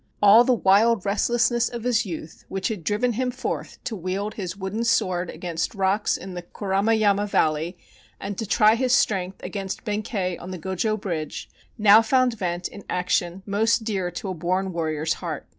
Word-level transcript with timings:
All 0.19 0.43
the 0.43 0.55
wild 0.55 1.05
restlessness 1.05 1.69
of 1.69 1.83
his 1.83 2.07
youth, 2.07 2.43
which 2.49 2.69
had 2.69 2.83
driven 2.83 3.13
him 3.13 3.29
forth 3.29 3.77
to 3.83 3.95
wield 3.95 4.33
his 4.33 4.57
wooden 4.57 4.83
sword 4.83 5.29
against 5.29 5.73
the 5.73 5.77
rocks 5.77 6.17
in 6.17 6.33
the 6.33 6.41
Kuramayama 6.41 7.29
Valley 7.29 7.77
and 8.19 8.35
to 8.39 8.47
try 8.47 8.73
his 8.73 8.93
strength 8.93 9.43
against 9.43 9.85
Benkei 9.85 10.39
on 10.39 10.49
the 10.49 10.57
Go 10.57 10.73
jo 10.73 10.97
Bridge, 10.97 11.51
now 11.77 12.01
found 12.01 12.35
vent 12.35 12.67
in 12.67 12.83
action 12.89 13.43
most 13.45 13.83
dear 13.83 14.09
to 14.09 14.29
a 14.29 14.33
born 14.33 14.73
warrior's 14.73 15.13
heart. 15.21 15.45